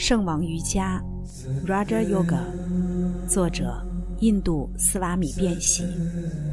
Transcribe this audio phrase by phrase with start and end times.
[0.00, 0.98] 圣王瑜伽
[1.66, 2.40] （Raja Yoga），
[3.28, 3.86] 作者
[4.20, 5.84] 印度斯瓦米·变喜，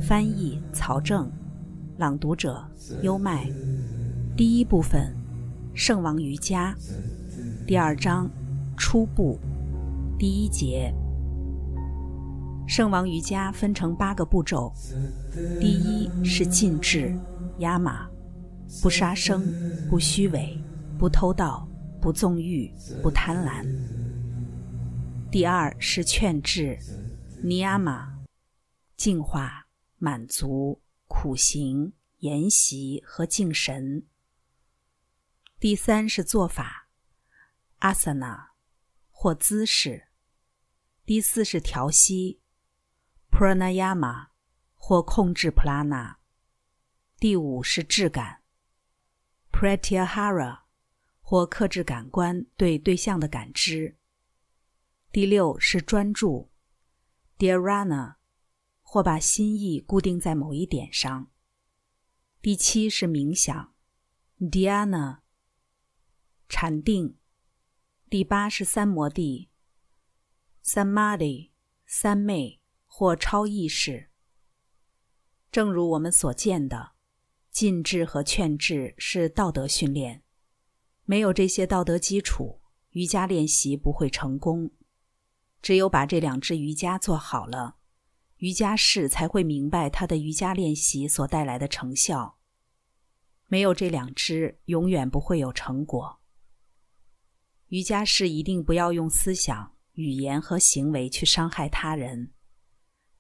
[0.05, 1.32] 翻译曹正，
[1.96, 2.62] 朗读者
[3.04, 3.50] 优麦。
[4.36, 5.16] 第一部分：
[5.73, 6.75] 圣王瑜伽。
[7.66, 8.30] 第二章：
[8.75, 9.39] 初步。
[10.20, 10.93] 第一节：
[12.68, 14.73] 圣王瑜伽分成八个步骤。
[15.61, 17.18] 第一是禁制，
[17.59, 18.09] 压马，
[18.84, 19.41] 不杀生，
[19.89, 20.61] 不虚伪，
[20.98, 21.66] 不偷盗。
[22.02, 23.66] 不纵欲，不贪婪。
[25.32, 26.78] 第二是劝治，
[27.44, 28.20] 尼亚玛，
[28.96, 34.06] 净化、满足、苦行、研习和敬神。
[35.60, 36.90] 第三是做法，
[37.80, 38.52] 阿萨那，
[39.09, 40.08] 或姿势。
[41.06, 42.42] 第四是调息
[43.32, 44.28] ，pranayama，
[44.76, 46.20] 或控制普拉纳。
[47.20, 48.44] 第五是质感
[49.52, 50.66] ，pratyahara。
[51.30, 53.97] 或克制感官对对象的感知。
[55.11, 56.50] 第六是专注
[57.38, 58.16] ，dharana，
[58.81, 61.30] 或把心意固定在某一点上。
[62.42, 63.75] 第七是冥想
[64.39, 65.20] ，dhyana，
[66.48, 67.17] 禅定。
[68.09, 69.50] 第八是三摩地
[70.64, 71.50] ，samadhi，
[71.86, 74.09] 三昧或超意识。
[75.52, 76.94] 正如我们所见的，
[77.52, 80.23] 禁制和劝制是道德训练。
[81.09, 84.69] 没有这些道德基础，瑜伽练习不会成功。
[85.61, 87.77] 只有把这两支瑜伽做好了，
[88.39, 92.38] 瑜伽士才会明白他的瑜伽练习所带来的成效。
[93.47, 96.19] 没有这两支，永远不会有成果。
[97.69, 102.33] 瑜伽士一定不要用思想、语言和行为去伤害他人。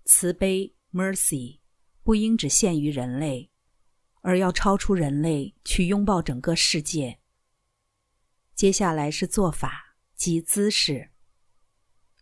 [0.03, 1.59] 慈悲 （mercy）
[2.03, 3.49] 不应只限于人类，
[4.19, 7.19] 而要超出人类，去拥抱整个世界。
[8.57, 11.11] 接下来是做法及姿势。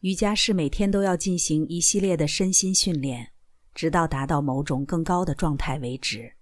[0.02, 3.32] 瑜伽是每天都要进行一系列的身心训练，
[3.74, 6.36] 直到达到某种更高的状态为止。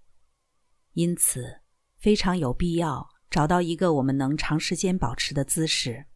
[0.94, 1.60] 因此，
[1.96, 6.06] 非常有必要找到一个我们能长时间保持的姿势。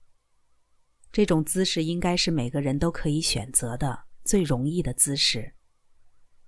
[1.13, 5.55] 这种姿势应该是每个人都可以选择的最容易的姿势。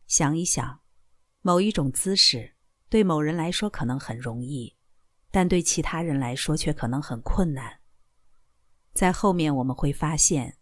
[0.09, 0.81] 想一想，
[1.43, 2.57] 某一种姿势
[2.89, 4.75] 对某人来说可能很容易。
[5.31, 7.81] 但对其他人来说却可能很困难。
[8.93, 10.59] 在后面我们会发现，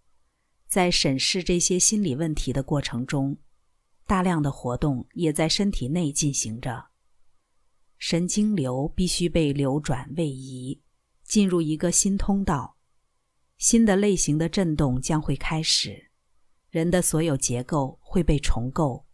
[0.67, 3.39] 在审视这些心理问题的过程中，
[4.07, 6.89] 大量的活动也在身体内进行着。
[7.97, 10.81] 神经流必须被流转位移，
[11.25, 12.77] 进入一个新通道，
[13.57, 16.11] 新的类型的震动将会开始，
[16.71, 19.08] 人的所有结构会被重构。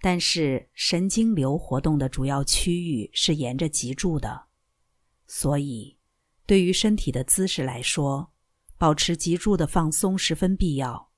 [0.00, 4.46] 但是神经流活动的主要区域是沿着脊柱的，
[5.26, 5.98] 所以
[6.46, 8.32] 对于身体的姿势来说，
[8.78, 11.10] 保持脊柱的放松十分必要。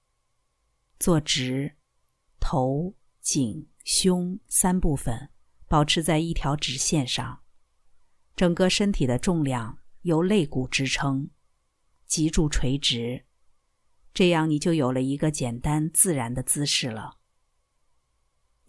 [0.99, 1.77] 坐直，
[2.41, 5.31] 头、颈、胸三部分
[5.69, 7.43] 保持在一条直线上，
[8.35, 11.31] 整个身体的重量由肋骨支撑，
[12.07, 13.27] 脊柱垂直，
[14.13, 17.19] 这样你就有了一个简单自然的姿势了。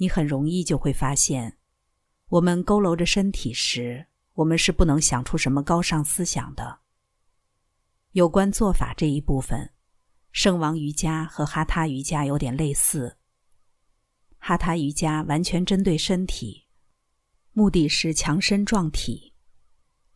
[0.03, 1.57] 你很容易就会发现，
[2.27, 6.81] 我们佝偻着身体时，我们是不能想出什么高尚思想的。
[8.11, 9.71] 有关做法这一部分，
[10.33, 13.15] 圣王瑜伽和哈他瑜伽有点类似。
[14.39, 16.65] 哈他瑜伽完全针对身体，
[17.53, 19.33] 目的是强身壮体。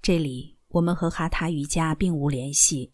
[0.01, 2.91] 这里我们和哈他瑜伽并无联系，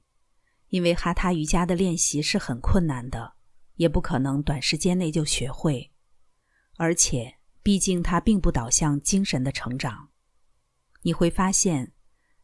[0.67, 3.33] 因为哈他瑜伽的练习是很困难的，
[3.77, 5.89] 也不可能短时间内就学会。
[6.77, 10.09] 而且，毕竟它并不导向精神的成长。
[11.03, 11.93] 你会发现，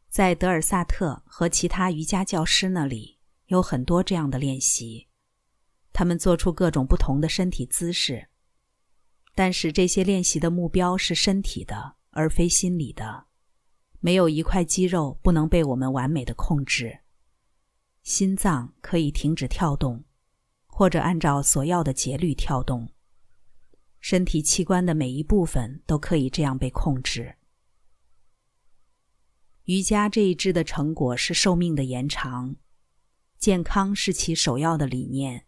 [0.09, 5.07] 在德尔萨特和其他瑜伽教师那里有很多这样的练习，
[5.91, 8.29] 他们做出各种不同的身体姿势。
[9.33, 13.25] 但是这些练习的目标是身体的，而非心理的。
[14.01, 16.99] 没有一块肌肉不能被我们完美的控制。
[18.03, 20.03] 心脏可以停止跳动，
[20.67, 22.89] 或者按照所要的节律跳动。
[23.99, 27.35] 身体器官的每一部分都可以这样被控制。
[29.65, 32.55] 瑜伽这一支的成果是寿命的延长，
[33.37, 35.45] 健康是其首要的理念，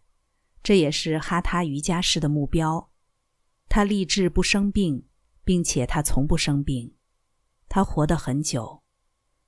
[0.62, 2.90] 这也是哈他瑜伽师的目标。
[3.68, 5.06] 他立志不生病，
[5.42, 6.94] 并且他从不生病。
[7.68, 8.82] 他活得很久，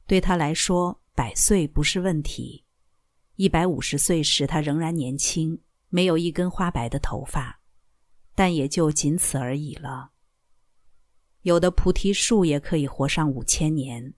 [0.06, 2.65] 对他来说，百岁不是问题。
[3.37, 7.61] 一百五十岁时，他仍然年轻，没有一根花白的头发。
[8.35, 10.13] 但也就仅此而已了。
[11.43, 14.15] 有的菩提树也可以活上五千年，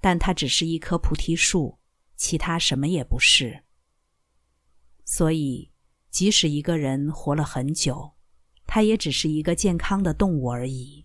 [0.00, 1.78] 但它只是一棵菩提树，
[2.16, 3.64] 其他什么也不是。
[5.04, 5.70] 所以，
[6.10, 8.12] 即使一个人活了很久，
[8.66, 11.04] 他也只是一个健康的动物而已。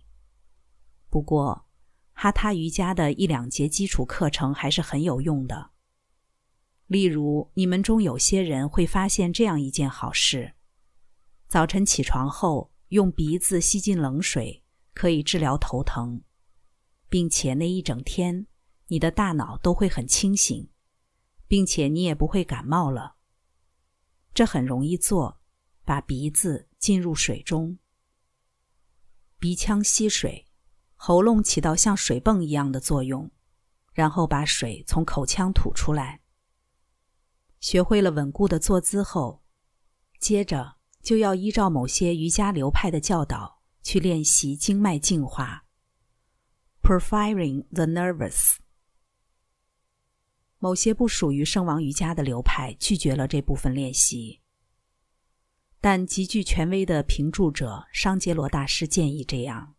[1.09, 1.65] 不过，
[2.13, 5.71] 哈他瑜伽的一两节基础课程还是很有用的。
[6.87, 10.53] 例如，你们中有些人会发现这样一件好事：
[11.55, 14.61] 早晨起床后，用鼻子吸进冷水，
[14.93, 16.21] 可以治疗头疼，
[17.07, 18.45] 并且那一整天，
[18.87, 20.69] 你的大脑都会很清醒，
[21.47, 23.15] 并且你也不会感冒了。
[24.33, 25.39] 这很容易做，
[25.85, 27.79] 把鼻子浸入水中，
[29.39, 30.45] 鼻腔吸水，
[30.97, 33.31] 喉咙起到像水泵一样的作用，
[33.93, 36.19] 然后把水从口腔吐出来。
[37.61, 39.41] 学会了稳固的坐姿后，
[40.19, 40.74] 接着
[41.05, 45.63] 就要依照某些瑜伽流派的教导去练习经脉净化
[46.81, 48.55] （Profiling the nervous）。
[50.57, 54.41] 某些不属于圣王瑜伽的流派拒绝了这部分练习，
[55.79, 59.75] 但极具权威的评注者商杰罗大师建议这样。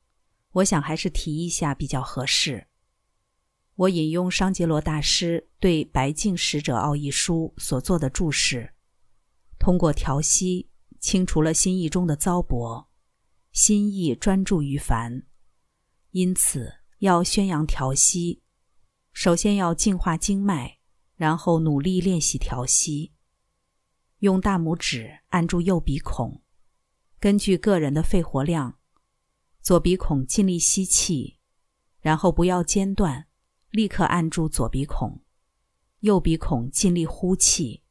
[0.52, 2.68] 我想还是提一下比较合适。
[3.74, 8.72] 我引用商杰罗大师对《白净使者奥义书》所做的注释：
[9.58, 10.68] 通过调息，
[11.06, 12.88] 清除了心意中的糟粕，
[13.52, 15.22] 心意专注于凡。
[16.10, 18.42] 因此，要宣扬调息，
[19.12, 20.78] 首先要净化经脉，
[21.14, 23.12] 然后努力练习调息。
[24.18, 26.42] 用大拇指按住右鼻孔，
[27.20, 28.76] 根据个人的肺活量，
[29.62, 31.38] 左鼻孔尽力吸气，
[32.00, 33.28] 然后不要间断。
[33.70, 35.20] 立刻按住左鼻孔，
[36.00, 37.84] 右鼻孔尽力呼气。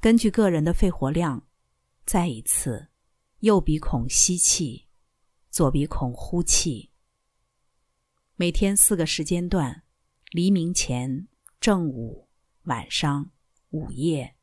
[0.00, 1.48] 根据个人的肺活量，
[2.04, 2.88] 再一次，
[3.40, 4.86] 右鼻孔吸气，
[5.50, 6.90] 左鼻孔呼气。
[8.36, 9.84] 每天四个时间段：
[10.30, 11.28] 黎明前、
[11.60, 12.28] 正午、
[12.64, 13.30] 晚上、
[13.70, 14.36] 午夜。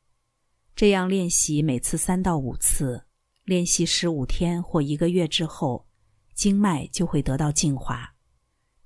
[0.75, 3.05] 这样练习每次三到五次，
[3.43, 5.87] 练习十五天或一个月之后，
[6.33, 8.15] 经脉就会得到净化。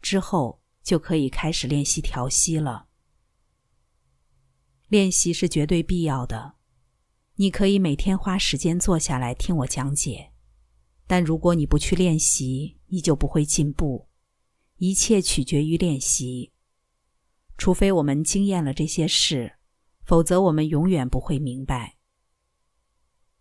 [0.02, 0.62] 之后。
[0.84, 2.90] 就可以开始练习调息了。
[4.90, 6.56] 练习是绝对必要的。
[7.36, 10.32] 你可以每天花时间坐下来听我讲解，
[11.08, 14.08] 但如果你不去练习，你就不会进步。
[14.78, 16.52] 一切取决于练习。
[17.58, 19.54] 除非我们经验了这些事，
[20.04, 21.98] 否则我们永远不会明白。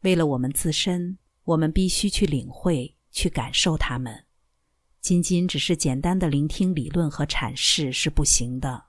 [0.00, 4.27] 为了我们自身，我们必须去领会、去感受它们。
[5.00, 8.87] 仅仅只是简单的聆听理论和阐释是不行的。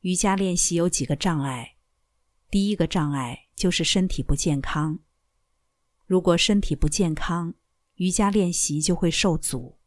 [0.00, 1.75] 瑜伽练习有几个障碍，
[2.50, 5.00] 第一个障碍就是身体不健康。
[6.06, 7.54] 如果身体不健康，
[7.96, 9.78] 瑜伽练习就会受阻。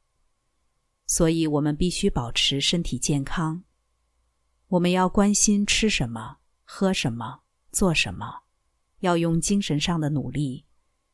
[1.06, 3.64] 所以我们必须保持身体健康。
[4.68, 7.42] 我们要关心吃什么、喝什么、
[7.72, 8.44] 做什么，
[9.00, 10.66] 要用精神上的努力，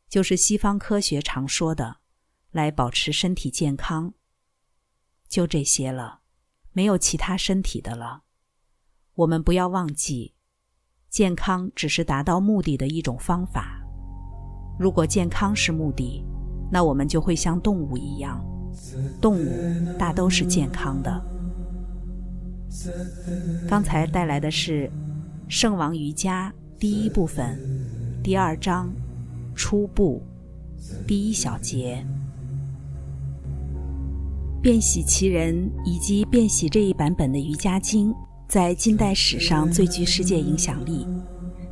[0.09, 1.98] 就是西方科学常说的。
[2.51, 4.13] 来保持身体健康，
[5.27, 6.21] 就这些了，
[6.71, 8.24] 没有其他身体的了。
[9.15, 10.34] 我们不要忘记，
[11.15, 13.81] 健康只是达到目的的一种方法。
[14.77, 16.21] 如果健康是目的，
[16.69, 18.45] 那我们就会像动物一样，
[19.21, 19.47] 动物
[19.97, 21.25] 大都是健康的。
[23.65, 24.88] 刚才带来的是
[25.48, 27.57] 《圣王瑜伽》第一部分
[28.22, 28.93] 第二章
[29.55, 30.22] 初步
[31.07, 32.05] 第一小节。
[34.62, 38.13] 变喜其人以及变喜这一版本的瑜伽经，
[38.47, 41.07] 在近代史上最具世界影响力，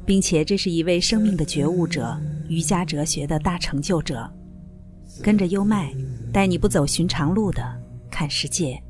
[0.05, 4.29] 并且这是一位生命的觉悟者、瑜伽哲学的大成就者。
[5.21, 5.93] 跟着优麦，
[6.31, 7.63] 带你不走寻常路的
[8.09, 8.81] 看世界。